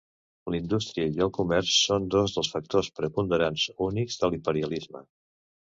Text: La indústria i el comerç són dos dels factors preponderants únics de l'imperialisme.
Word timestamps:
La 0.53 0.55
indústria 0.59 1.05
i 1.17 1.21
el 1.25 1.31
comerç 1.35 1.75
són 1.81 2.09
dos 2.17 2.33
dels 2.37 2.51
factors 2.55 2.91
preponderants 3.01 3.69
únics 3.89 4.21
de 4.25 4.31
l'imperialisme. 4.33 5.05